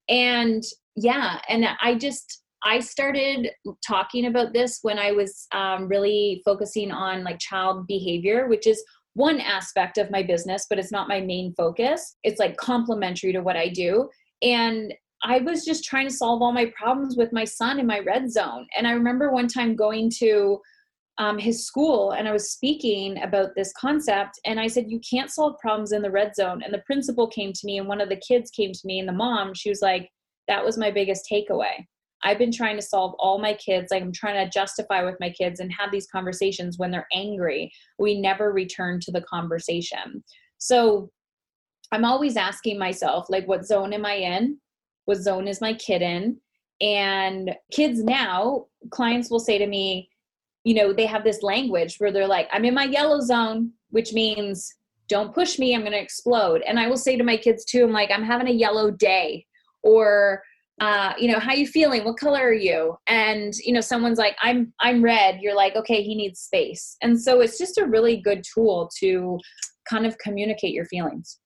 [0.07, 0.63] And
[0.95, 3.49] yeah, and I just, I started
[3.85, 8.83] talking about this when I was um, really focusing on like child behavior, which is
[9.13, 12.15] one aspect of my business, but it's not my main focus.
[12.23, 14.09] It's like complementary to what I do.
[14.41, 14.93] And
[15.23, 18.31] I was just trying to solve all my problems with my son in my red
[18.31, 18.67] zone.
[18.77, 20.59] And I remember one time going to
[21.17, 24.39] um, his school and I was speaking about this concept.
[24.45, 26.63] And I said, You can't solve problems in the red zone.
[26.63, 29.07] And the principal came to me, and one of the kids came to me, and
[29.07, 30.09] the mom, she was like,
[30.47, 31.85] That was my biggest takeaway.
[32.23, 35.29] I've been trying to solve all my kids, like I'm trying to justify with my
[35.29, 37.71] kids and have these conversations when they're angry.
[37.97, 40.23] We never return to the conversation.
[40.57, 41.11] So
[41.91, 44.57] I'm always asking myself, like, what zone am I in?
[45.09, 46.37] What zone is my kid in?
[46.81, 50.07] And kids now, clients will say to me,
[50.63, 54.13] you know, they have this language where they're like, I'm in my yellow zone, which
[54.13, 54.71] means
[55.07, 56.61] don't push me, I'm going to explode.
[56.61, 59.47] And I will say to my kids too, I'm like, I'm having a yellow day
[59.81, 60.43] or
[60.79, 62.03] uh, you know, how you feeling?
[62.05, 62.95] What color are you?
[63.07, 65.39] And you know, someone's like, I'm I'm red.
[65.41, 66.95] You're like, okay, he needs space.
[67.01, 69.39] And so it's just a really good tool to
[69.89, 71.39] kind of communicate your feelings.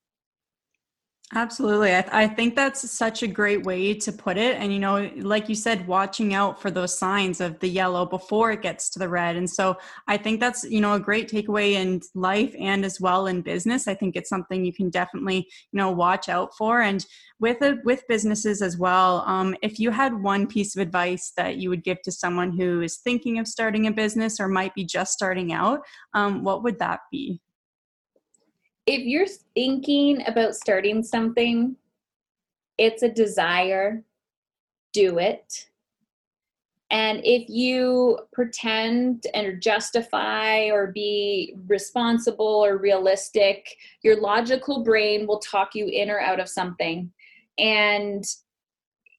[1.31, 1.95] Absolutely.
[1.95, 4.55] I, th- I, think that's such a great way to put it.
[4.57, 8.51] And, you know, like you said, watching out for those signs of the yellow before
[8.51, 9.35] it gets to the red.
[9.35, 13.25] And so I think that's, you know, a great takeaway in life and as well
[13.25, 13.87] in business.
[13.87, 16.81] I think it's something you can definitely, you know, watch out for.
[16.81, 17.03] And
[17.39, 21.57] with it, with businesses as well, um, if you had one piece of advice that
[21.57, 24.83] you would give to someone who is thinking of starting a business or might be
[24.83, 25.79] just starting out,
[26.13, 27.41] um, what would that be?
[28.85, 31.75] If you're thinking about starting something,
[32.77, 34.03] it's a desire,
[34.91, 35.67] do it.
[36.91, 43.67] And if you pretend and justify or be responsible or realistic,
[44.03, 47.11] your logical brain will talk you in or out of something.
[47.57, 48.23] And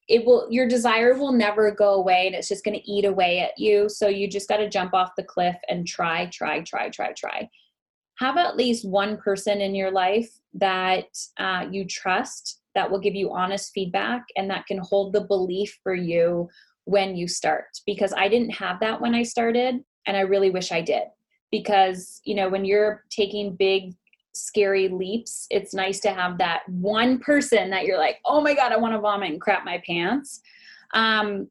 [0.08, 3.40] it will your desire will never go away and it's just going to eat away
[3.40, 6.90] at you so you just got to jump off the cliff and try try try
[6.90, 7.48] try try
[8.18, 11.06] have at least one person in your life that
[11.38, 15.78] uh, you trust that will give you honest feedback and that can hold the belief
[15.82, 16.48] for you
[16.84, 17.66] when you start?
[17.86, 21.04] Because i didn't have that when i started and i really wish i did.
[21.50, 23.94] Because you know when you're taking big
[24.36, 28.72] scary leaps it's nice to have that one person that you're like oh my god
[28.72, 30.40] i want to vomit and crap my pants.
[30.92, 31.48] Um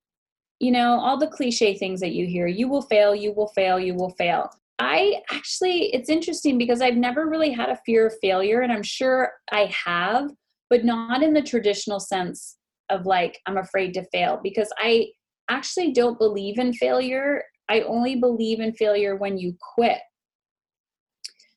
[0.60, 3.80] you know all the cliche things that you hear you will fail you will fail
[3.80, 4.50] you will fail
[4.80, 8.84] I actually, it's interesting because I've never really had a fear of failure, and I'm
[8.84, 10.32] sure I have,
[10.70, 12.58] but not in the traditional sense
[12.90, 15.08] of like, I'm afraid to fail because I
[15.50, 17.44] actually don't believe in failure.
[17.70, 20.00] I only believe in failure when you quit.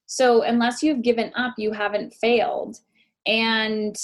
[0.06, 2.76] So, unless you've given up, you haven't failed.
[3.26, 3.96] And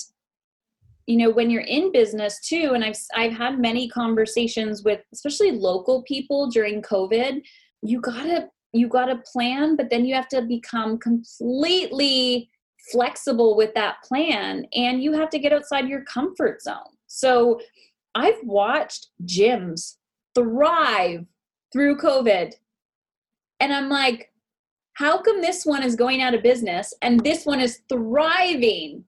[1.07, 5.51] you know when you're in business too and i've i've had many conversations with especially
[5.51, 7.43] local people during covid
[7.83, 12.51] you got to you got a plan, but then you have to become completely
[12.91, 16.97] flexible with that plan and you have to get outside your comfort zone.
[17.07, 17.61] So
[18.15, 19.97] I've watched gyms
[20.35, 21.27] thrive
[21.73, 22.55] through COVID.
[23.61, 24.31] And I'm like,
[24.95, 29.05] how come this one is going out of business and this one is thriving?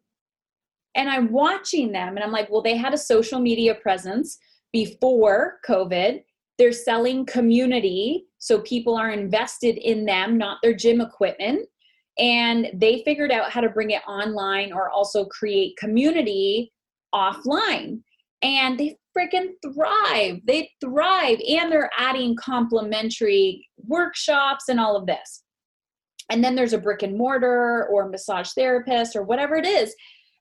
[0.95, 4.39] And I'm watching them and I'm like, well, they had a social media presence
[4.73, 6.21] before COVID
[6.59, 11.67] they're selling community, so people are invested in them, not their gym equipment.
[12.19, 16.71] And they figured out how to bring it online or also create community
[17.15, 18.03] offline.
[18.43, 20.41] And they freaking thrive.
[20.47, 21.39] They thrive.
[21.49, 25.43] And they're adding complementary workshops and all of this.
[26.31, 29.95] And then there's a brick and mortar or massage therapist or whatever it is.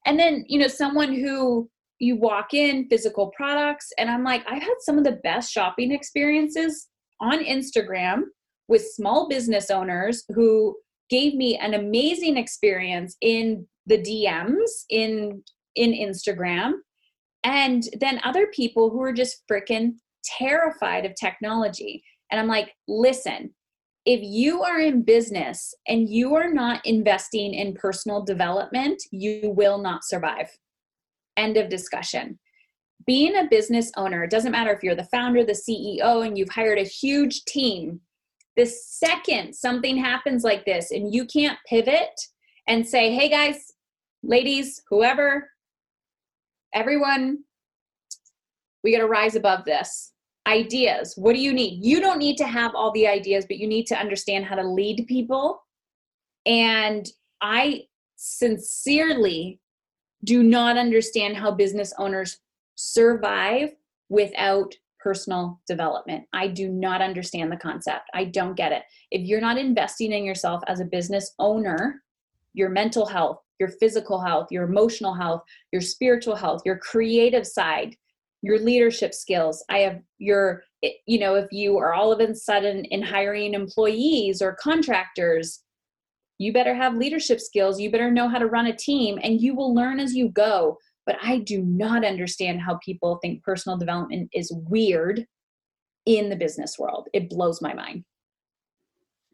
[0.05, 4.61] And then, you know, someone who you walk in physical products and i'm like i've
[4.61, 6.89] had some of the best shopping experiences
[7.23, 8.23] on instagram
[8.67, 10.75] with small business owners who
[11.09, 15.41] gave me an amazing experience in the dms in
[15.75, 16.73] in instagram.
[17.45, 22.03] And then other people who are just freaking terrified of technology.
[22.31, 23.53] And i'm like listen
[24.05, 29.77] if you are in business and you are not investing in personal development you will
[29.77, 30.49] not survive.
[31.37, 32.39] End of discussion.
[33.05, 36.49] Being a business owner, it doesn't matter if you're the founder, the CEO, and you've
[36.49, 37.99] hired a huge team.
[38.55, 42.19] The second something happens like this and you can't pivot
[42.67, 43.73] and say, hey guys,
[44.21, 45.49] ladies, whoever,
[46.73, 47.39] everyone,
[48.83, 50.11] we got to rise above this.
[50.47, 51.13] Ideas.
[51.15, 51.83] What do you need?
[51.83, 54.67] You don't need to have all the ideas, but you need to understand how to
[54.67, 55.63] lead people.
[56.45, 57.07] And
[57.41, 57.83] I
[58.17, 59.59] sincerely
[60.23, 62.39] do not understand how business owners
[62.75, 63.71] survive
[64.09, 66.23] without personal development.
[66.33, 68.09] I do not understand the concept.
[68.13, 68.83] I don't get it.
[69.11, 72.01] If you're not investing in yourself as a business owner,
[72.53, 77.95] your mental health, your physical health, your emotional health, your spiritual health, your creative side,
[78.41, 79.63] your leadership skills.
[79.69, 84.41] I have your, you know, if you are all of a sudden in hiring employees
[84.41, 85.63] or contractors,
[86.39, 89.55] you better have leadership skills you better know how to run a team and you
[89.55, 94.29] will learn as you go but i do not understand how people think personal development
[94.33, 95.25] is weird
[96.05, 98.03] in the business world it blows my mind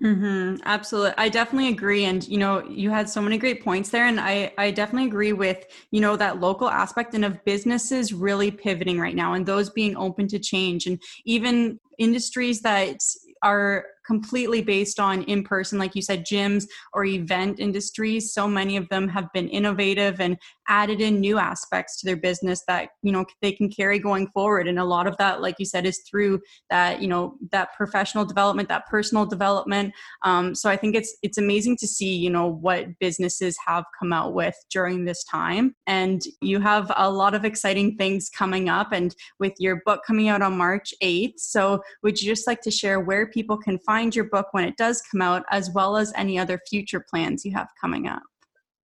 [0.01, 0.61] Mm-hmm.
[0.63, 1.13] Absolutely.
[1.17, 2.05] I definitely agree.
[2.05, 4.05] And, you know, you had so many great points there.
[4.05, 8.49] And I, I definitely agree with, you know, that local aspect and of businesses really
[8.49, 12.97] pivoting right now and those being open to change and even industries that
[13.43, 18.33] are completely based on in person, like you said, gyms or event industries.
[18.33, 20.35] So many of them have been innovative and
[20.67, 24.67] added in new aspects to their business that you know they can carry going forward.
[24.67, 26.39] And a lot of that like you said is through
[26.71, 29.93] that you know that professional development that personal development.
[30.23, 34.11] Um, so i think it's it's amazing to see you know what businesses have come
[34.11, 35.75] out with during this time.
[35.85, 40.29] And you have a lot of exciting things coming up and with your book coming
[40.29, 43.98] out on march 8th so would you just like to share where people can find
[44.15, 47.53] your book when it does come out as well as any other future plans you
[47.53, 48.23] have coming up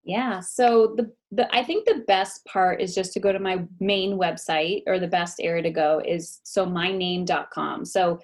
[0.05, 0.39] yeah.
[0.39, 4.19] So the, the I think the best part is just to go to my main
[4.19, 7.85] website or the best area to go is so myname.com.
[7.85, 8.19] So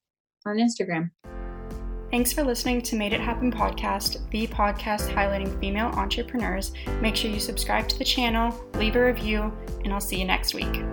[0.45, 1.11] on Instagram.
[2.11, 6.71] Thanks for listening to Made It Happen podcast, the podcast highlighting female entrepreneurs.
[7.01, 9.51] Make sure you subscribe to the channel, leave a review,
[9.83, 10.83] and I'll see you next week.